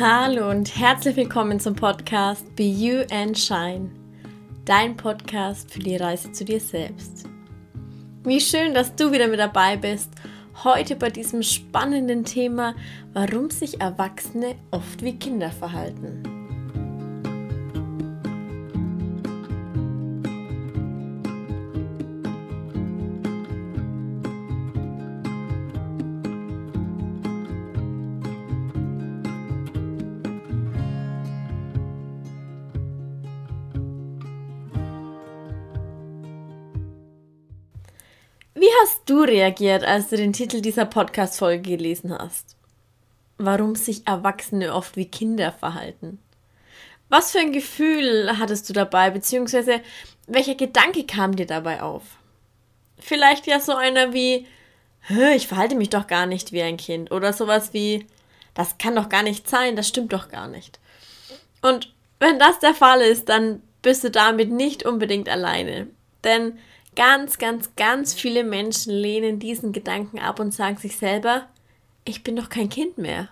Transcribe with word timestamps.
Hallo 0.00 0.48
und 0.48 0.78
herzlich 0.78 1.14
willkommen 1.14 1.60
zum 1.60 1.76
Podcast 1.76 2.56
Be 2.56 2.62
You 2.62 3.02
and 3.10 3.38
Shine, 3.38 3.90
dein 4.64 4.96
Podcast 4.96 5.70
für 5.70 5.80
die 5.80 5.96
Reise 5.96 6.32
zu 6.32 6.42
dir 6.42 6.58
selbst. 6.58 7.28
Wie 8.24 8.40
schön, 8.40 8.72
dass 8.72 8.96
du 8.96 9.12
wieder 9.12 9.28
mit 9.28 9.38
dabei 9.38 9.76
bist. 9.76 10.10
Heute 10.64 10.96
bei 10.96 11.10
diesem 11.10 11.42
spannenden 11.42 12.24
Thema, 12.24 12.74
warum 13.12 13.50
sich 13.50 13.78
Erwachsene 13.78 14.54
oft 14.70 15.02
wie 15.02 15.18
Kinder 15.18 15.50
verhalten. 15.50 16.39
Wie 38.60 38.68
hast 38.82 39.08
du 39.08 39.22
reagiert, 39.22 39.84
als 39.84 40.10
du 40.10 40.18
den 40.18 40.34
Titel 40.34 40.60
dieser 40.60 40.84
Podcast-Folge 40.84 41.62
gelesen 41.78 42.12
hast? 42.12 42.56
Warum 43.38 43.74
sich 43.74 44.06
Erwachsene 44.06 44.74
oft 44.74 44.96
wie 44.96 45.06
Kinder 45.06 45.50
verhalten? 45.50 46.18
Was 47.08 47.32
für 47.32 47.38
ein 47.38 47.52
Gefühl 47.52 48.38
hattest 48.38 48.68
du 48.68 48.74
dabei, 48.74 49.08
beziehungsweise 49.08 49.80
welcher 50.26 50.56
Gedanke 50.56 51.06
kam 51.06 51.36
dir 51.36 51.46
dabei 51.46 51.80
auf? 51.80 52.02
Vielleicht 52.98 53.46
ja 53.46 53.60
so 53.60 53.74
einer 53.74 54.12
wie, 54.12 54.46
ich 55.34 55.48
verhalte 55.48 55.74
mich 55.74 55.88
doch 55.88 56.06
gar 56.06 56.26
nicht 56.26 56.52
wie 56.52 56.60
ein 56.60 56.76
Kind 56.76 57.12
oder 57.12 57.32
sowas 57.32 57.72
wie, 57.72 58.06
das 58.52 58.76
kann 58.76 58.94
doch 58.94 59.08
gar 59.08 59.22
nicht 59.22 59.48
sein, 59.48 59.74
das 59.74 59.88
stimmt 59.88 60.12
doch 60.12 60.28
gar 60.28 60.48
nicht. 60.48 60.78
Und 61.62 61.94
wenn 62.18 62.38
das 62.38 62.58
der 62.58 62.74
Fall 62.74 63.00
ist, 63.00 63.30
dann 63.30 63.62
bist 63.80 64.04
du 64.04 64.10
damit 64.10 64.50
nicht 64.52 64.84
unbedingt 64.84 65.30
alleine. 65.30 65.86
Denn 66.24 66.58
Ganz, 66.96 67.38
ganz, 67.38 67.70
ganz 67.76 68.14
viele 68.14 68.44
Menschen 68.44 68.92
lehnen 68.92 69.38
diesen 69.38 69.72
Gedanken 69.72 70.18
ab 70.18 70.40
und 70.40 70.52
sagen 70.52 70.76
sich 70.76 70.96
selber, 70.96 71.46
ich 72.04 72.24
bin 72.24 72.36
doch 72.36 72.48
kein 72.48 72.68
Kind 72.68 72.98
mehr. 72.98 73.28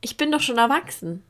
Ich 0.00 0.16
bin 0.16 0.30
doch 0.30 0.40
schon 0.40 0.58
erwachsen. 0.58 1.22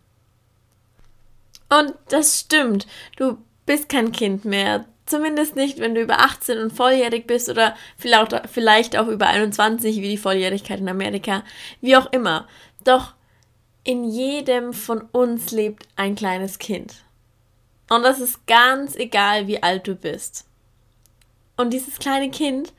Und 1.68 1.94
das 2.08 2.40
stimmt, 2.40 2.86
du 3.16 3.38
bist 3.66 3.88
kein 3.88 4.12
Kind 4.12 4.44
mehr. 4.44 4.86
Zumindest 5.06 5.56
nicht, 5.56 5.78
wenn 5.78 5.94
du 5.94 6.02
über 6.02 6.20
18 6.20 6.58
und 6.58 6.72
volljährig 6.72 7.26
bist 7.26 7.48
oder 7.48 7.74
vielleicht 7.96 8.96
auch 8.96 9.06
über 9.06 9.28
21, 9.28 9.96
wie 9.96 10.08
die 10.10 10.18
Volljährigkeit 10.18 10.80
in 10.80 10.88
Amerika, 10.88 11.44
wie 11.80 11.96
auch 11.96 12.12
immer. 12.12 12.46
Doch 12.84 13.14
in 13.84 14.04
jedem 14.04 14.72
von 14.74 15.02
uns 15.12 15.50
lebt 15.50 15.88
ein 15.96 16.14
kleines 16.14 16.58
Kind. 16.58 16.94
Und 17.88 18.02
das 18.02 18.20
ist 18.20 18.46
ganz 18.46 18.96
egal, 18.96 19.46
wie 19.46 19.62
alt 19.62 19.86
du 19.86 19.94
bist. 19.94 20.47
Und 21.58 21.70
dieses 21.70 21.98
kleine 21.98 22.30
Kind 22.30 22.72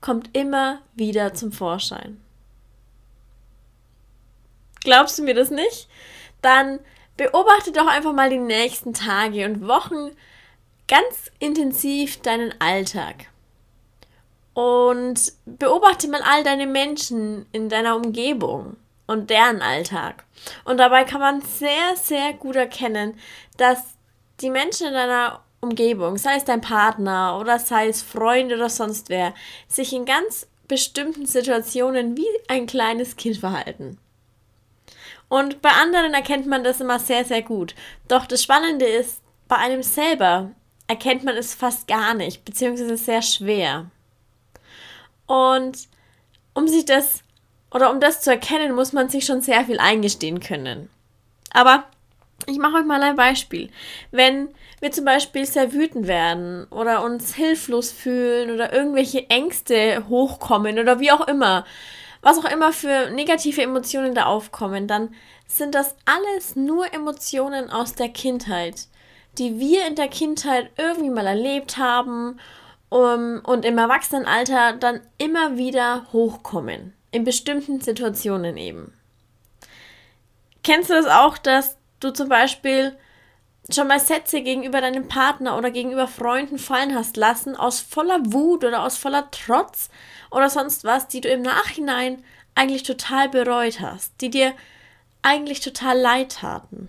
kommt 0.00 0.34
immer 0.34 0.80
wieder 0.94 1.34
zum 1.34 1.52
Vorschein. 1.52 2.22
Glaubst 4.82 5.18
du 5.18 5.24
mir 5.24 5.34
das 5.34 5.50
nicht? 5.50 5.88
Dann 6.40 6.78
beobachte 7.16 7.72
doch 7.72 7.86
einfach 7.86 8.14
mal 8.14 8.30
die 8.30 8.38
nächsten 8.38 8.94
Tage 8.94 9.44
und 9.44 9.66
Wochen 9.68 10.12
ganz 10.88 11.30
intensiv 11.38 12.22
deinen 12.22 12.54
Alltag. 12.60 13.26
Und 14.54 15.32
beobachte 15.44 16.08
mal 16.08 16.22
all 16.22 16.44
deine 16.44 16.66
Menschen 16.66 17.46
in 17.52 17.68
deiner 17.68 17.96
Umgebung 17.96 18.76
und 19.06 19.28
deren 19.28 19.60
Alltag. 19.60 20.24
Und 20.64 20.78
dabei 20.78 21.04
kann 21.04 21.20
man 21.20 21.42
sehr, 21.42 21.96
sehr 21.96 22.32
gut 22.34 22.54
erkennen, 22.56 23.18
dass 23.56 23.82
die 24.40 24.50
Menschen 24.50 24.86
in 24.86 24.94
deiner 24.94 25.42
Umgebung, 25.60 26.16
sei 26.16 26.36
es 26.36 26.44
dein 26.44 26.60
Partner 26.60 27.38
oder 27.38 27.58
sei 27.58 27.88
es 27.88 28.02
Freund 28.02 28.52
oder 28.52 28.70
sonst 28.70 29.08
wer, 29.08 29.34
sich 29.68 29.92
in 29.92 30.04
ganz 30.06 30.46
bestimmten 30.68 31.26
Situationen 31.26 32.16
wie 32.16 32.26
ein 32.48 32.66
kleines 32.66 33.16
Kind 33.16 33.38
verhalten. 33.38 33.98
Und 35.28 35.62
bei 35.62 35.70
anderen 35.70 36.14
erkennt 36.14 36.46
man 36.46 36.64
das 36.64 36.80
immer 36.80 36.98
sehr, 36.98 37.24
sehr 37.24 37.42
gut. 37.42 37.74
Doch 38.08 38.26
das 38.26 38.42
Spannende 38.42 38.86
ist, 38.86 39.22
bei 39.48 39.56
einem 39.56 39.82
selber 39.82 40.50
erkennt 40.88 41.24
man 41.24 41.36
es 41.36 41.54
fast 41.54 41.86
gar 41.86 42.14
nicht, 42.14 42.44
beziehungsweise 42.44 42.96
sehr 42.96 43.22
schwer. 43.22 43.90
Und 45.26 45.88
um 46.54 46.66
sich 46.66 46.84
das 46.84 47.22
oder 47.72 47.90
um 47.92 48.00
das 48.00 48.22
zu 48.22 48.30
erkennen, 48.30 48.74
muss 48.74 48.92
man 48.92 49.08
sich 49.08 49.24
schon 49.24 49.40
sehr 49.40 49.64
viel 49.64 49.78
eingestehen 49.78 50.40
können. 50.40 50.90
Aber 51.52 51.84
ich 52.46 52.58
mache 52.58 52.76
euch 52.76 52.84
mal 52.84 53.02
ein 53.02 53.16
Beispiel. 53.16 53.70
Wenn 54.10 54.48
wir 54.80 54.90
zum 54.90 55.04
Beispiel 55.04 55.44
sehr 55.44 55.72
wütend 55.72 56.06
werden 56.06 56.66
oder 56.70 57.04
uns 57.04 57.34
hilflos 57.34 57.92
fühlen 57.92 58.50
oder 58.50 58.72
irgendwelche 58.72 59.28
Ängste 59.28 60.04
hochkommen 60.08 60.78
oder 60.78 61.00
wie 61.00 61.12
auch 61.12 61.26
immer, 61.26 61.64
was 62.22 62.38
auch 62.38 62.50
immer 62.50 62.72
für 62.72 63.10
negative 63.10 63.62
Emotionen 63.62 64.14
da 64.14 64.26
aufkommen, 64.26 64.86
dann 64.86 65.14
sind 65.46 65.74
das 65.74 65.96
alles 66.04 66.56
nur 66.56 66.92
Emotionen 66.92 67.70
aus 67.70 67.94
der 67.94 68.08
Kindheit, 68.08 68.86
die 69.38 69.58
wir 69.58 69.86
in 69.86 69.94
der 69.94 70.08
Kindheit 70.08 70.70
irgendwie 70.76 71.10
mal 71.10 71.26
erlebt 71.26 71.76
haben 71.76 72.38
um, 72.88 73.40
und 73.44 73.64
im 73.64 73.78
Erwachsenenalter 73.78 74.74
dann 74.74 75.00
immer 75.18 75.56
wieder 75.56 76.06
hochkommen. 76.12 76.94
In 77.12 77.24
bestimmten 77.24 77.80
Situationen 77.80 78.56
eben. 78.56 78.92
Kennst 80.62 80.90
du 80.90 80.94
das 80.94 81.06
auch, 81.06 81.38
dass 81.38 81.79
du 82.00 82.10
zum 82.10 82.28
Beispiel 82.28 82.96
schon 83.72 83.88
mal 83.88 84.00
Sätze 84.00 84.42
gegenüber 84.42 84.80
deinem 84.80 85.06
Partner 85.06 85.56
oder 85.56 85.70
gegenüber 85.70 86.08
Freunden 86.08 86.58
fallen 86.58 86.94
hast 86.94 87.16
lassen, 87.16 87.54
aus 87.54 87.80
voller 87.80 88.20
Wut 88.24 88.64
oder 88.64 88.82
aus 88.82 88.96
voller 88.96 89.30
Trotz 89.30 89.90
oder 90.30 90.50
sonst 90.50 90.84
was, 90.84 91.08
die 91.08 91.20
du 91.20 91.28
im 91.28 91.42
Nachhinein 91.42 92.24
eigentlich 92.54 92.82
total 92.82 93.28
bereut 93.28 93.80
hast, 93.80 94.12
die 94.20 94.30
dir 94.30 94.54
eigentlich 95.22 95.60
total 95.60 95.98
leid 95.98 96.32
taten. 96.32 96.88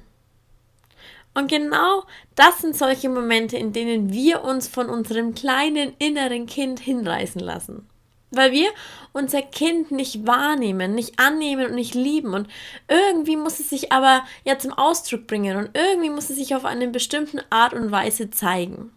Und 1.33 1.49
genau 1.49 2.03
das 2.35 2.59
sind 2.59 2.75
solche 2.75 3.09
Momente, 3.09 3.57
in 3.57 3.73
denen 3.73 4.11
wir 4.11 4.43
uns 4.43 4.67
von 4.67 4.89
unserem 4.89 5.33
kleinen 5.35 5.93
inneren 5.97 6.45
Kind 6.45 6.79
hinreißen 6.79 7.39
lassen 7.39 7.87
weil 8.31 8.53
wir 8.53 8.69
unser 9.11 9.41
Kind 9.41 9.91
nicht 9.91 10.25
wahrnehmen, 10.25 10.95
nicht 10.95 11.19
annehmen 11.19 11.67
und 11.67 11.75
nicht 11.75 11.93
lieben. 11.93 12.33
Und 12.33 12.47
irgendwie 12.87 13.35
muss 13.35 13.59
es 13.59 13.69
sich 13.69 13.91
aber 13.91 14.25
ja 14.45 14.57
zum 14.57 14.73
Ausdruck 14.73 15.27
bringen 15.27 15.57
und 15.57 15.77
irgendwie 15.77 16.09
muss 16.09 16.29
es 16.29 16.37
sich 16.37 16.55
auf 16.55 16.65
eine 16.65 16.87
bestimmte 16.87 17.43
Art 17.49 17.73
und 17.73 17.91
Weise 17.91 18.29
zeigen. 18.31 18.91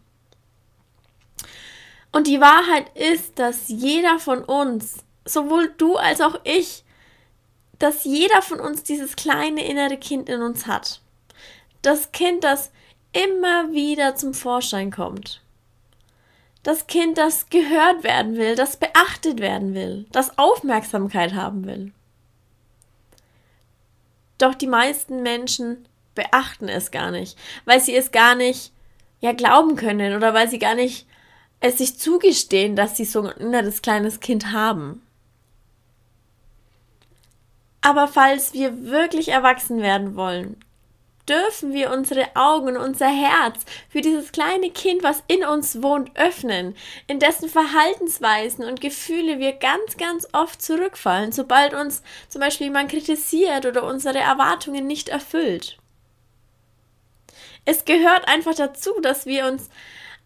Und 2.13 2.29
die 2.29 2.41
Wahrheit 2.41 2.97
ist, 2.97 3.41
dass 3.41 3.69
jeder 3.69 4.21
von 4.21 4.45
uns, 4.45 4.99
sowohl 5.25 5.75
du 5.77 5.97
als 5.97 6.21
auch 6.21 6.41
ich, 6.45 6.85
dass 7.81 8.05
jeder 8.05 8.41
von 8.41 8.61
uns 8.61 8.85
dieses 8.85 9.17
kleine 9.17 9.67
innere 9.67 9.97
Kind 9.97 10.29
in 10.29 10.41
uns 10.41 10.69
hat. 10.69 11.01
Das 11.83 12.13
Kind, 12.13 12.45
das 12.45 12.71
immer 13.13 13.73
wieder 13.73 14.15
zum 14.15 14.33
Vorschein 14.33 14.93
kommt 14.93 15.44
das 16.65 16.87
Kind, 16.87 17.19
das 17.19 17.51
gehört 17.51 18.03
werden 18.03 18.37
will, 18.37 18.57
das 18.57 18.79
beachtet 18.79 19.39
werden 19.39 19.75
will, 19.75 20.07
das 20.11 20.39
Aufmerksamkeit 20.39 21.35
haben 21.35 21.67
will. 21.67 21.93
Doch 24.39 24.55
die 24.55 24.67
meisten 24.67 25.23
Menschen 25.23 25.87
beachten 26.15 26.69
es 26.69 26.91
gar 26.91 27.11
nicht, 27.11 27.39
weil 27.67 27.81
sie 27.81 27.95
es 27.95 28.11
gar 28.11 28.35
nicht 28.35 28.73
ja 29.21 29.33
glauben 29.33 29.77
können 29.77 30.17
oder 30.17 30.35
weil 30.35 30.49
sie 30.49 30.59
gar 30.59 30.75
nicht 30.75 31.07
es 31.61 31.79
sich 31.79 31.99
zugestehen, 31.99 32.77
dass 32.77 32.97
sie 32.97 33.05
so 33.05 33.23
ein 33.23 33.37
inneres 33.37 33.81
kleines 33.81 34.21
Kind 34.21 34.53
haben. 34.53 35.03
Aber 37.81 38.09
falls 38.09 38.55
wir 38.55 38.85
wirklich 38.85 39.29
erwachsen 39.29 39.83
werden 39.83 40.17
wollen, 40.17 40.57
dürfen 41.29 41.73
wir 41.73 41.91
unsere 41.91 42.35
Augen 42.35 42.77
unser 42.77 43.09
Herz 43.09 43.65
für 43.89 44.01
dieses 44.01 44.33
kleine 44.33 44.71
Kind, 44.71 45.03
was 45.03 45.23
in 45.27 45.45
uns 45.45 45.83
wohnt, 45.83 46.11
öffnen, 46.17 46.77
in 47.07 47.19
dessen 47.19 47.49
Verhaltensweisen 47.49 48.65
und 48.65 48.81
Gefühle 48.81 49.39
wir 49.39 49.53
ganz, 49.53 49.97
ganz 49.97 50.29
oft 50.33 50.61
zurückfallen, 50.61 51.33
sobald 51.33 51.75
uns 51.75 52.03
zum 52.29 52.41
Beispiel 52.41 52.67
jemand 52.67 52.91
kritisiert 52.91 53.67
oder 53.67 53.85
unsere 53.85 54.19
Erwartungen 54.19 54.87
nicht 54.87 55.09
erfüllt. 55.09 55.79
Es 57.65 57.85
gehört 57.85 58.29
einfach 58.29 58.55
dazu, 58.55 59.01
dass 59.01 59.25
wir 59.25 59.47
uns 59.47 59.71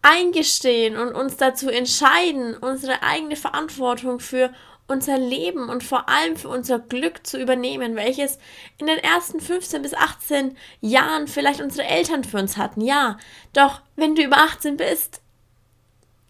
eingestehen 0.01 0.97
und 0.97 1.13
uns 1.13 1.37
dazu 1.37 1.69
entscheiden, 1.69 2.55
unsere 2.55 3.03
eigene 3.03 3.35
Verantwortung 3.35 4.19
für 4.19 4.53
unser 4.89 5.17
Leben 5.17 5.69
und 5.69 5.83
vor 5.83 6.09
allem 6.09 6.35
für 6.35 6.49
unser 6.49 6.79
Glück 6.79 7.25
zu 7.25 7.39
übernehmen, 7.39 7.95
welches 7.95 8.39
in 8.77 8.87
den 8.87 8.97
ersten 8.97 9.39
15 9.39 9.81
bis 9.81 9.93
18 9.93 10.57
Jahren 10.81 11.27
vielleicht 11.27 11.61
unsere 11.61 11.87
Eltern 11.87 12.23
für 12.23 12.37
uns 12.37 12.57
hatten. 12.57 12.81
Ja, 12.81 13.17
doch 13.53 13.81
wenn 13.95 14.15
du 14.15 14.23
über 14.23 14.37
18 14.37 14.77
bist, 14.77 15.21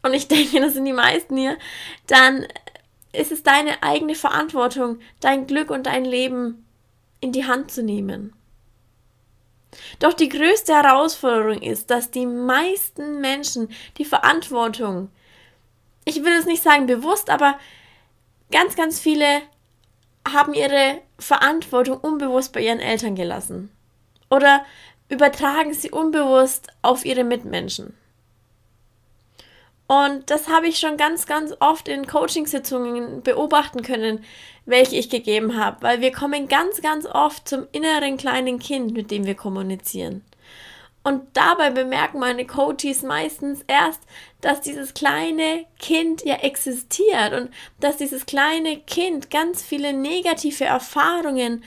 und 0.03 0.13
ich 0.13 0.27
denke, 0.29 0.59
das 0.59 0.73
sind 0.73 0.85
die 0.85 0.93
meisten 0.93 1.37
hier, 1.37 1.57
dann 2.07 2.45
ist 3.11 3.31
es 3.31 3.43
deine 3.43 3.81
eigene 3.81 4.15
Verantwortung, 4.15 4.99
dein 5.19 5.47
Glück 5.47 5.71
und 5.71 5.85
dein 5.85 6.05
Leben 6.05 6.65
in 7.21 7.31
die 7.31 7.45
Hand 7.45 7.71
zu 7.71 7.81
nehmen. 7.81 8.33
Doch 9.99 10.13
die 10.13 10.29
größte 10.29 10.73
Herausforderung 10.73 11.61
ist, 11.61 11.91
dass 11.91 12.11
die 12.11 12.25
meisten 12.25 13.21
Menschen 13.21 13.69
die 13.97 14.05
Verantwortung, 14.05 15.09
ich 16.05 16.23
will 16.23 16.33
es 16.33 16.45
nicht 16.45 16.63
sagen 16.63 16.87
bewusst, 16.87 17.29
aber 17.29 17.57
ganz, 18.51 18.75
ganz 18.75 18.99
viele 18.99 19.41
haben 20.27 20.53
ihre 20.53 21.01
Verantwortung 21.17 21.97
unbewusst 21.97 22.53
bei 22.53 22.61
ihren 22.61 22.79
Eltern 22.79 23.15
gelassen. 23.15 23.71
Oder 24.29 24.65
übertragen 25.09 25.73
sie 25.73 25.91
unbewusst 25.91 26.67
auf 26.81 27.05
ihre 27.05 27.23
Mitmenschen. 27.23 27.95
Und 29.87 30.29
das 30.29 30.47
habe 30.49 30.67
ich 30.67 30.77
schon 30.77 30.97
ganz, 30.97 31.25
ganz 31.25 31.51
oft 31.59 31.87
in 31.87 32.05
Coachingsitzungen 32.05 33.23
beobachten 33.23 33.81
können, 33.81 34.23
welche 34.67 34.95
ich 34.97 35.09
gegeben 35.09 35.57
habe, 35.57 35.81
weil 35.81 35.99
wir 35.99 36.11
kommen 36.11 36.47
ganz, 36.47 36.83
ganz 36.83 37.07
oft 37.07 37.49
zum 37.49 37.65
inneren 37.71 38.17
kleinen 38.17 38.59
Kind, 38.59 38.93
mit 38.93 39.09
dem 39.09 39.25
wir 39.25 39.33
kommunizieren. 39.33 40.23
Und 41.09 41.25
dabei 41.33 41.71
bemerken 41.71 42.19
meine 42.19 42.45
Coaches 42.45 43.01
meistens 43.01 43.63
erst, 43.65 43.99
dass 44.41 44.61
dieses 44.61 44.93
kleine 44.93 45.65
Kind 45.79 46.23
ja 46.23 46.35
existiert 46.35 47.33
und 47.33 47.49
dass 47.79 47.97
dieses 47.97 48.27
kleine 48.27 48.77
Kind 48.81 49.31
ganz 49.31 49.63
viele 49.63 49.91
negative 49.91 50.65
Erfahrungen 50.65 51.63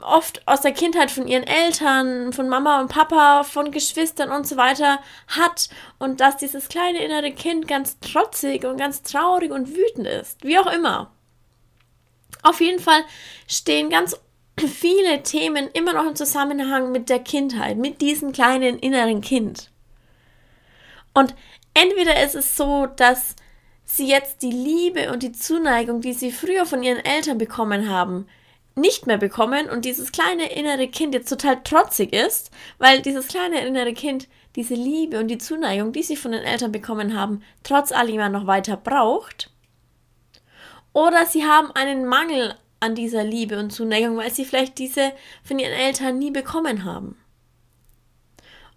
oft 0.00 0.46
aus 0.46 0.60
der 0.60 0.70
Kindheit 0.70 1.10
von 1.10 1.26
ihren 1.26 1.42
Eltern, 1.42 2.32
von 2.32 2.48
Mama 2.48 2.80
und 2.80 2.86
Papa, 2.86 3.42
von 3.42 3.72
Geschwistern 3.72 4.30
und 4.30 4.46
so 4.46 4.56
weiter 4.56 5.00
hat 5.26 5.68
und 5.98 6.20
dass 6.20 6.36
dieses 6.36 6.68
kleine 6.68 7.02
innere 7.04 7.32
Kind 7.32 7.66
ganz 7.66 7.98
trotzig 7.98 8.64
und 8.64 8.76
ganz 8.76 9.02
traurig 9.02 9.50
und 9.50 9.74
wütend 9.74 10.06
ist, 10.06 10.44
wie 10.44 10.56
auch 10.56 10.72
immer. 10.72 11.10
Auf 12.44 12.60
jeden 12.60 12.78
Fall 12.78 13.02
stehen 13.48 13.90
ganz 13.90 14.16
viele 14.66 15.22
Themen 15.22 15.68
immer 15.72 15.92
noch 15.92 16.06
im 16.06 16.16
Zusammenhang 16.16 16.90
mit 16.90 17.08
der 17.08 17.20
Kindheit, 17.20 17.76
mit 17.76 18.00
diesem 18.00 18.32
kleinen 18.32 18.78
inneren 18.78 19.20
Kind. 19.20 19.70
Und 21.14 21.34
entweder 21.74 22.24
ist 22.24 22.34
es 22.34 22.56
so, 22.56 22.86
dass 22.86 23.36
sie 23.84 24.08
jetzt 24.08 24.42
die 24.42 24.50
Liebe 24.50 25.12
und 25.12 25.22
die 25.22 25.32
Zuneigung, 25.32 26.00
die 26.00 26.12
sie 26.12 26.32
früher 26.32 26.66
von 26.66 26.82
ihren 26.82 27.04
Eltern 27.04 27.38
bekommen 27.38 27.88
haben, 27.88 28.26
nicht 28.74 29.06
mehr 29.06 29.18
bekommen 29.18 29.68
und 29.68 29.84
dieses 29.84 30.12
kleine 30.12 30.52
innere 30.52 30.88
Kind 30.88 31.14
jetzt 31.14 31.28
total 31.28 31.62
trotzig 31.62 32.12
ist, 32.12 32.50
weil 32.78 33.02
dieses 33.02 33.28
kleine 33.28 33.66
innere 33.66 33.92
Kind 33.92 34.28
diese 34.56 34.74
Liebe 34.74 35.18
und 35.20 35.28
die 35.28 35.38
Zuneigung, 35.38 35.92
die 35.92 36.02
sie 36.02 36.16
von 36.16 36.32
den 36.32 36.42
Eltern 36.42 36.72
bekommen 36.72 37.18
haben, 37.18 37.42
trotz 37.62 37.92
allem 37.92 38.32
noch 38.32 38.46
weiter 38.46 38.76
braucht. 38.76 39.50
Oder 40.92 41.26
sie 41.26 41.44
haben 41.44 41.70
einen 41.72 42.06
Mangel 42.06 42.54
an 42.80 42.94
dieser 42.94 43.24
Liebe 43.24 43.58
und 43.58 43.70
Zuneigung, 43.70 44.16
weil 44.16 44.32
sie 44.32 44.44
vielleicht 44.44 44.78
diese 44.78 45.12
von 45.42 45.58
ihren 45.58 45.72
Eltern 45.72 46.18
nie 46.18 46.30
bekommen 46.30 46.84
haben. 46.84 47.16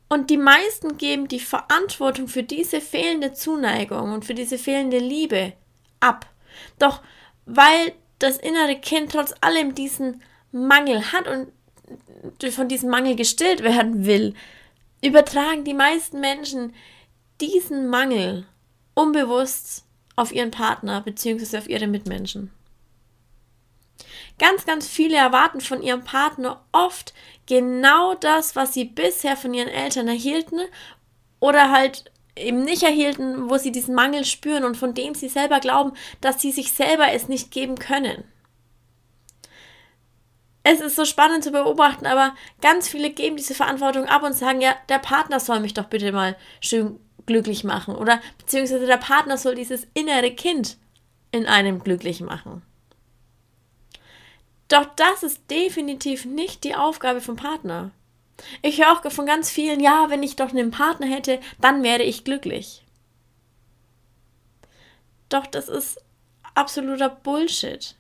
Und 0.10 0.30
die 0.30 0.38
meisten 0.38 0.98
geben 0.98 1.28
die 1.28 1.40
Verantwortung 1.40 2.28
für 2.28 2.44
diese 2.44 2.82
fehlende 2.82 3.32
Zuneigung 3.34 4.12
und 4.12 4.26
für 4.26 4.34
diese 4.34 4.58
fehlende 4.58 5.00
Liebe 5.00 5.54
ab. 6.00 6.26
Doch 6.80 7.02
weil 7.46 7.94
das 8.20 8.38
innere 8.38 8.76
Kind 8.76 9.12
trotz 9.12 9.34
allem 9.42 9.74
diesen 9.74 10.22
Mangel 10.52 11.14
hat 11.14 11.28
und 11.28 11.48
von 12.52 12.68
diesem 12.68 12.90
Mangel 12.90 13.16
gestillt 13.16 13.64
werden 13.64 14.06
will, 14.06 14.34
übertragen 15.04 15.64
die 15.64 15.74
meisten 15.74 16.20
Menschen 16.20 16.74
diesen 17.40 17.88
Mangel 17.88 18.46
unbewusst 18.94 19.86
auf 20.16 20.32
ihren 20.32 20.52
Partner 20.52 21.02
bzw. 21.02 21.58
auf 21.58 21.70
ihre 21.70 21.88
Mitmenschen. 21.88 22.52
Ganz, 24.42 24.66
ganz 24.66 24.88
viele 24.88 25.18
erwarten 25.18 25.62
von 25.62 25.84
ihrem 25.84 26.04
Partner 26.04 26.66
oft 26.72 27.14
genau 27.46 28.16
das, 28.16 28.56
was 28.56 28.74
sie 28.74 28.86
bisher 28.86 29.38
von 29.38 29.54
ihren 29.54 29.68
Eltern 29.68 30.08
erhielten 30.08 30.62
oder 31.40 31.70
halt 31.70 32.12
eben 32.36 32.64
nicht 32.64 32.82
erhielten, 32.82 33.52
wo 33.52 33.60
sie 33.60 33.72
diesen 33.72 33.94
Mangel 33.94 34.26
spüren 34.26 34.64
und 34.64 34.78
von 34.78 34.96
dem 34.96 35.14
sie 35.14 35.30
selber 35.30 35.60
glauben, 35.60 35.92
dass 36.22 36.42
sie 36.42 36.52
sich 36.52 36.72
selber 36.72 37.12
es 37.12 37.28
nicht 37.28 37.52
geben 37.52 37.76
können. 37.78 38.24
Es 40.64 40.82
ist 40.82 40.96
so 40.96 41.06
spannend 41.06 41.44
zu 41.44 41.52
beobachten, 41.52 42.08
aber 42.08 42.34
ganz 42.62 42.90
viele 42.90 43.12
geben 43.12 43.38
diese 43.38 43.54
Verantwortung 43.54 44.06
ab 44.06 44.24
und 44.24 44.34
sagen, 44.34 44.60
ja, 44.60 44.74
der 44.90 45.00
Partner 45.00 45.40
soll 45.40 45.60
mich 45.60 45.76
doch 45.76 45.86
bitte 45.86 46.12
mal 46.12 46.36
schön 46.62 47.00
glücklich 47.28 47.64
machen 47.64 47.96
oder 47.96 48.20
beziehungsweise 48.40 48.88
der 48.88 48.98
Partner 48.98 49.38
soll 49.38 49.54
dieses 49.54 49.86
innere 49.94 50.32
Kind 50.32 50.78
in 51.32 51.46
einem 51.46 51.84
glücklich 51.84 52.22
machen. 52.22 52.64
Doch 54.72 54.86
das 54.96 55.22
ist 55.22 55.52
definitiv 55.52 56.24
nicht 56.24 56.64
die 56.64 56.76
Aufgabe 56.76 57.20
vom 57.20 57.36
Partner. 57.36 57.92
Ich 58.62 58.80
höre 58.80 58.94
auch 58.94 59.12
von 59.12 59.26
ganz 59.26 59.50
vielen, 59.50 59.82
ja, 59.82 60.06
wenn 60.08 60.24
ich 60.24 60.38
doch 60.38 60.52
einen 60.52 60.72
Partner 60.72 61.08
hätte, 61.08 61.42
dann 61.60 61.84
wäre 61.84 62.04
ich 62.04 62.24
glücklich. 62.24 62.86
Doch 65.28 65.46
das 65.46 65.68
ist 65.68 66.02
absoluter 66.56 67.10
Bullshit. 67.10 67.96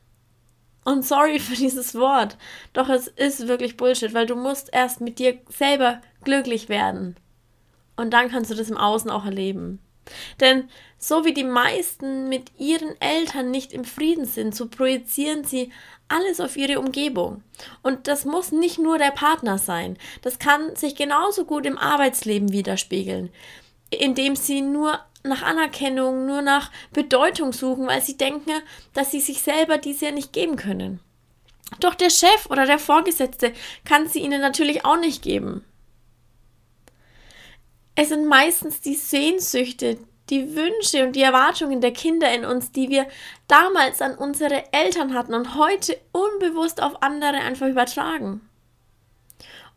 Und 0.86 1.06
sorry 1.06 1.40
für 1.40 1.56
dieses 1.56 1.94
Wort, 1.94 2.38
doch 2.72 2.88
es 2.88 3.08
ist 3.10 3.50
wirklich 3.50 3.76
Bullshit, 3.76 4.14
weil 4.14 4.26
du 4.26 4.36
musst 4.36 4.70
erst 4.72 5.02
mit 5.02 5.20
dir 5.20 5.40
selber 5.50 6.02
glücklich 6.24 6.70
werden. 6.70 7.18
Und 7.98 8.12
dann 8.12 8.30
kannst 8.30 8.50
du 8.50 8.56
das 8.56 8.70
im 8.70 8.78
Außen 8.78 9.12
auch 9.12 9.26
erleben. 9.26 9.80
Denn 10.40 10.70
so 10.98 11.26
wie 11.26 11.34
die 11.34 11.44
meisten 11.44 12.30
mit 12.30 12.52
ihren 12.60 13.00
Eltern 13.02 13.52
nicht 13.52 13.74
im 13.74 13.86
Frieden 13.86 14.26
sind, 14.26 14.56
so 14.56 14.68
projizieren 14.68 15.44
sie 15.44 15.72
alles 16.08 16.40
auf 16.40 16.58
ihre 16.58 16.80
Umgebung. 16.80 17.44
Und 17.82 18.08
das 18.08 18.26
muss 18.26 18.52
nicht 18.52 18.78
nur 18.78 18.98
der 18.98 19.12
Partner 19.12 19.58
sein. 19.58 19.98
Das 20.22 20.40
kann 20.40 20.76
sich 20.76 20.96
genauso 20.96 21.46
gut 21.46 21.66
im 21.66 21.78
Arbeitsleben 21.78 22.52
widerspiegeln, 22.52 23.30
indem 23.90 24.36
sie 24.36 24.62
nur 24.62 25.00
nach 25.24 25.44
Anerkennung, 25.44 26.26
nur 26.26 26.42
nach 26.42 26.72
Bedeutung 26.92 27.54
suchen, 27.54 27.88
weil 27.88 28.02
sie 28.02 28.18
denken, 28.18 28.52
dass 28.94 29.12
sie 29.12 29.22
sich 29.22 29.42
selber 29.42 29.78
diese 29.78 30.06
ja 30.06 30.12
nicht 30.12 30.34
geben 30.34 30.56
können. 30.56 31.00
Doch 31.80 31.96
der 31.96 32.10
Chef 32.10 32.48
oder 32.50 32.66
der 32.66 32.80
Vorgesetzte 32.80 33.54
kann 33.86 34.08
sie 34.08 34.20
ihnen 34.20 34.42
natürlich 34.42 34.84
auch 34.84 35.00
nicht 35.00 35.22
geben. 35.22 35.64
Es 37.96 38.10
sind 38.10 38.26
meistens 38.28 38.82
die 38.82 38.96
Sehnsüchte, 38.96 39.98
die 40.30 40.56
Wünsche 40.56 41.04
und 41.06 41.16
die 41.16 41.22
Erwartungen 41.22 41.82
der 41.82 41.92
Kinder 41.92 42.34
in 42.34 42.46
uns, 42.46 42.72
die 42.72 42.90
wir 42.90 43.08
damals 43.48 44.02
an 44.02 44.16
unsere 44.16 44.72
Eltern 44.72 45.14
hatten 45.14 45.34
und 45.34 45.56
heute 45.56 46.00
unbewusst 46.12 46.82
auf 46.82 47.02
andere 47.04 47.38
einfach 47.38 47.68
übertragen. 47.68 48.42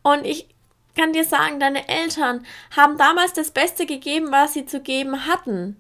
Und 0.02 0.24
ich 0.24 0.48
kann 0.96 1.12
dir 1.12 1.24
sagen, 1.24 1.58
deine 1.58 1.88
Eltern 1.88 2.46
haben 2.76 2.98
damals 2.98 3.32
das 3.32 3.50
Beste 3.50 3.84
gegeben, 3.84 4.30
was 4.30 4.54
sie 4.54 4.64
zu 4.64 4.80
geben 4.80 5.26
hatten 5.26 5.76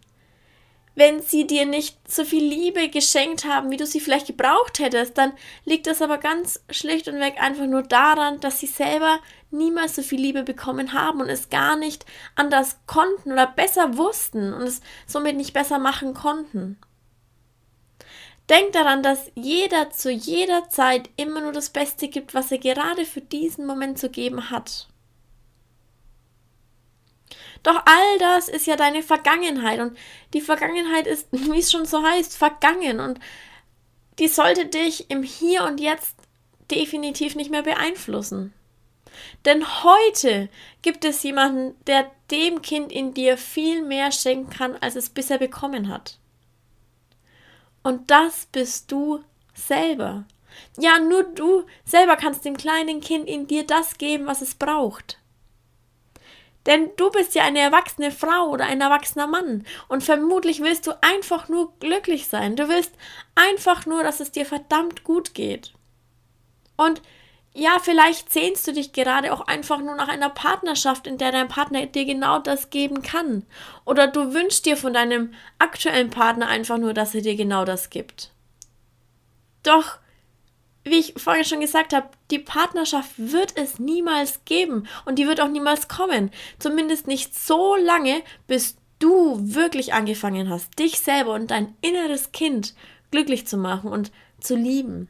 wenn 0.94 1.20
sie 1.20 1.46
dir 1.46 1.66
nicht 1.66 1.96
so 2.10 2.24
viel 2.24 2.44
Liebe 2.44 2.88
geschenkt 2.88 3.44
haben, 3.44 3.70
wie 3.70 3.76
du 3.76 3.86
sie 3.86 4.00
vielleicht 4.00 4.28
gebraucht 4.28 4.78
hättest, 4.78 5.18
dann 5.18 5.32
liegt 5.64 5.86
das 5.86 6.02
aber 6.02 6.18
ganz 6.18 6.60
schlicht 6.70 7.08
und 7.08 7.18
weg 7.20 7.34
einfach 7.40 7.66
nur 7.66 7.82
daran, 7.82 8.40
dass 8.40 8.60
sie 8.60 8.66
selber 8.66 9.18
niemals 9.50 9.96
so 9.96 10.02
viel 10.02 10.20
Liebe 10.20 10.44
bekommen 10.44 10.92
haben 10.92 11.20
und 11.20 11.28
es 11.28 11.50
gar 11.50 11.76
nicht 11.76 12.06
anders 12.36 12.78
konnten 12.86 13.32
oder 13.32 13.46
besser 13.46 13.96
wussten 13.96 14.52
und 14.52 14.62
es 14.62 14.80
somit 15.06 15.36
nicht 15.36 15.52
besser 15.52 15.78
machen 15.78 16.14
konnten. 16.14 16.78
Denk 18.50 18.72
daran, 18.72 19.02
dass 19.02 19.30
jeder 19.34 19.90
zu 19.90 20.10
jeder 20.10 20.68
Zeit 20.68 21.08
immer 21.16 21.40
nur 21.40 21.52
das 21.52 21.70
Beste 21.70 22.08
gibt, 22.08 22.34
was 22.34 22.52
er 22.52 22.58
gerade 22.58 23.06
für 23.06 23.22
diesen 23.22 23.66
Moment 23.66 23.98
zu 23.98 24.10
geben 24.10 24.50
hat. 24.50 24.88
Doch 27.64 27.82
all 27.86 28.18
das 28.18 28.48
ist 28.48 28.66
ja 28.66 28.76
deine 28.76 29.02
Vergangenheit 29.02 29.80
und 29.80 29.98
die 30.34 30.40
Vergangenheit 30.40 31.08
ist, 31.08 31.26
wie 31.32 31.58
es 31.58 31.72
schon 31.72 31.86
so 31.86 32.04
heißt, 32.04 32.36
vergangen 32.36 33.00
und 33.00 33.18
die 34.20 34.28
sollte 34.28 34.66
dich 34.66 35.10
im 35.10 35.24
Hier 35.24 35.64
und 35.64 35.80
Jetzt 35.80 36.16
definitiv 36.70 37.34
nicht 37.34 37.50
mehr 37.50 37.62
beeinflussen. 37.62 38.54
Denn 39.44 39.82
heute 39.82 40.48
gibt 40.82 41.04
es 41.04 41.22
jemanden, 41.22 41.74
der 41.86 42.10
dem 42.30 42.62
Kind 42.62 42.92
in 42.92 43.14
dir 43.14 43.36
viel 43.36 43.82
mehr 43.82 44.12
schenken 44.12 44.50
kann, 44.50 44.76
als 44.76 44.96
es 44.96 45.08
bisher 45.08 45.38
bekommen 45.38 45.88
hat. 45.88 46.18
Und 47.82 48.10
das 48.10 48.46
bist 48.46 48.90
du 48.90 49.22
selber. 49.54 50.24
Ja, 50.78 50.98
nur 50.98 51.22
du 51.22 51.64
selber 51.84 52.16
kannst 52.16 52.44
dem 52.44 52.56
kleinen 52.56 53.00
Kind 53.00 53.28
in 53.28 53.46
dir 53.46 53.66
das 53.66 53.98
geben, 53.98 54.26
was 54.26 54.42
es 54.42 54.54
braucht. 54.54 55.18
Denn 56.66 56.90
du 56.96 57.10
bist 57.10 57.34
ja 57.34 57.44
eine 57.44 57.60
erwachsene 57.60 58.10
Frau 58.10 58.48
oder 58.48 58.64
ein 58.64 58.80
erwachsener 58.80 59.26
Mann 59.26 59.64
und 59.88 60.02
vermutlich 60.02 60.62
willst 60.62 60.86
du 60.86 60.92
einfach 61.02 61.48
nur 61.48 61.78
glücklich 61.78 62.28
sein. 62.28 62.56
Du 62.56 62.68
willst 62.68 62.92
einfach 63.34 63.84
nur, 63.86 64.02
dass 64.02 64.20
es 64.20 64.32
dir 64.32 64.46
verdammt 64.46 65.04
gut 65.04 65.34
geht. 65.34 65.74
Und 66.76 67.02
ja, 67.56 67.78
vielleicht 67.80 68.32
sehnst 68.32 68.66
du 68.66 68.72
dich 68.72 68.92
gerade 68.92 69.32
auch 69.32 69.46
einfach 69.46 69.78
nur 69.78 69.94
nach 69.94 70.08
einer 70.08 70.28
Partnerschaft, 70.28 71.06
in 71.06 71.18
der 71.18 71.30
dein 71.30 71.46
Partner 71.46 71.86
dir 71.86 72.04
genau 72.04 72.40
das 72.40 72.70
geben 72.70 73.02
kann. 73.02 73.46
Oder 73.84 74.08
du 74.08 74.34
wünschst 74.34 74.66
dir 74.66 74.76
von 74.76 74.92
deinem 74.92 75.34
aktuellen 75.60 76.10
Partner 76.10 76.48
einfach 76.48 76.78
nur, 76.78 76.94
dass 76.94 77.14
er 77.14 77.20
dir 77.20 77.36
genau 77.36 77.64
das 77.64 77.90
gibt. 77.90 78.32
Doch 79.62 79.98
wie 80.84 80.98
ich 80.98 81.14
vorhin 81.16 81.44
schon 81.44 81.60
gesagt 81.60 81.92
habe, 81.92 82.08
die 82.30 82.38
Partnerschaft 82.38 83.12
wird 83.16 83.56
es 83.56 83.78
niemals 83.78 84.44
geben 84.44 84.86
und 85.06 85.18
die 85.18 85.26
wird 85.26 85.40
auch 85.40 85.48
niemals 85.48 85.88
kommen. 85.88 86.30
Zumindest 86.58 87.06
nicht 87.06 87.34
so 87.38 87.74
lange, 87.76 88.22
bis 88.46 88.76
du 88.98 89.38
wirklich 89.40 89.94
angefangen 89.94 90.50
hast, 90.50 90.78
dich 90.78 91.00
selber 91.00 91.32
und 91.32 91.50
dein 91.50 91.74
inneres 91.80 92.32
Kind 92.32 92.74
glücklich 93.10 93.46
zu 93.46 93.56
machen 93.56 93.90
und 93.90 94.12
zu 94.40 94.56
lieben. 94.56 95.08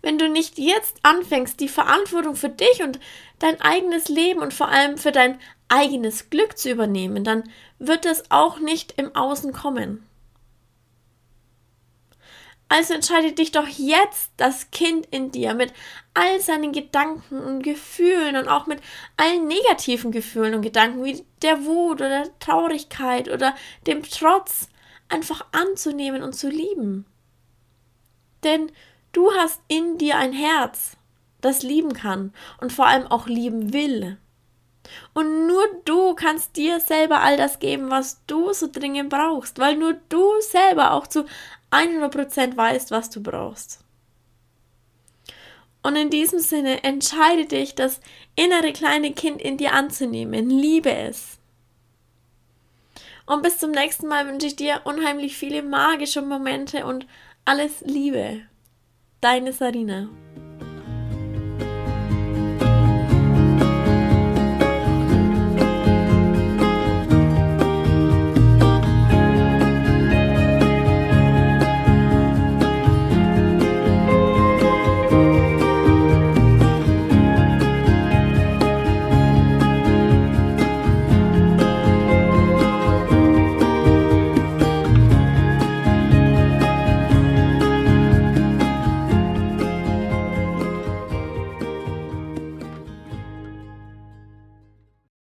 Wenn 0.00 0.18
du 0.18 0.28
nicht 0.28 0.58
jetzt 0.58 0.98
anfängst, 1.02 1.60
die 1.60 1.68
Verantwortung 1.68 2.36
für 2.36 2.50
dich 2.50 2.82
und 2.82 3.00
dein 3.38 3.60
eigenes 3.60 4.08
Leben 4.08 4.40
und 4.40 4.52
vor 4.52 4.68
allem 4.68 4.98
für 4.98 5.12
dein 5.12 5.38
eigenes 5.68 6.30
Glück 6.30 6.58
zu 6.58 6.70
übernehmen, 6.70 7.24
dann 7.24 7.44
wird 7.78 8.06
es 8.06 8.30
auch 8.30 8.58
nicht 8.58 8.94
im 8.98 9.14
Außen 9.14 9.52
kommen. 9.52 10.06
Also 12.74 12.92
entscheide 12.92 13.30
dich 13.30 13.52
doch 13.52 13.68
jetzt 13.68 14.32
das 14.36 14.72
Kind 14.72 15.06
in 15.12 15.30
dir 15.30 15.54
mit 15.54 15.72
all 16.12 16.40
seinen 16.40 16.72
Gedanken 16.72 17.38
und 17.38 17.62
Gefühlen 17.62 18.34
und 18.34 18.48
auch 18.48 18.66
mit 18.66 18.80
allen 19.16 19.46
negativen 19.46 20.10
Gefühlen 20.10 20.56
und 20.56 20.62
Gedanken 20.62 21.04
wie 21.04 21.24
der 21.42 21.64
Wut 21.66 22.00
oder 22.00 22.24
der 22.24 22.38
Traurigkeit 22.40 23.28
oder 23.28 23.54
dem 23.86 24.02
Trotz 24.02 24.70
einfach 25.08 25.46
anzunehmen 25.52 26.24
und 26.24 26.32
zu 26.32 26.48
lieben. 26.48 27.06
Denn 28.42 28.72
du 29.12 29.30
hast 29.34 29.60
in 29.68 29.96
dir 29.96 30.18
ein 30.18 30.32
Herz, 30.32 30.96
das 31.42 31.62
lieben 31.62 31.92
kann 31.92 32.32
und 32.60 32.72
vor 32.72 32.86
allem 32.86 33.06
auch 33.06 33.28
lieben 33.28 33.72
will. 33.72 34.18
Und 35.14 35.46
nur 35.46 35.64
du 35.84 36.14
kannst 36.14 36.56
dir 36.56 36.80
selber 36.80 37.20
all 37.20 37.36
das 37.36 37.60
geben, 37.60 37.90
was 37.90 38.24
du 38.26 38.52
so 38.52 38.66
dringend 38.70 39.10
brauchst, 39.10 39.60
weil 39.60 39.76
nur 39.76 39.94
du 40.08 40.28
selber 40.40 40.92
auch 40.92 41.06
zu 41.06 41.24
100% 41.74 42.56
weißt, 42.56 42.90
was 42.90 43.10
du 43.10 43.22
brauchst. 43.22 43.84
Und 45.82 45.96
in 45.96 46.08
diesem 46.08 46.38
Sinne 46.38 46.82
entscheide 46.82 47.44
dich, 47.44 47.74
das 47.74 48.00
innere 48.36 48.72
kleine 48.72 49.12
Kind 49.12 49.42
in 49.42 49.58
dir 49.58 49.74
anzunehmen. 49.74 50.48
Liebe 50.48 50.90
es. 50.90 51.38
Und 53.26 53.42
bis 53.42 53.58
zum 53.58 53.70
nächsten 53.70 54.06
Mal 54.06 54.26
wünsche 54.26 54.46
ich 54.46 54.56
dir 54.56 54.82
unheimlich 54.84 55.36
viele 55.36 55.62
magische 55.62 56.22
Momente 56.22 56.86
und 56.86 57.06
alles 57.44 57.82
Liebe. 57.82 58.42
Deine 59.20 59.52
Sarina. 59.52 60.08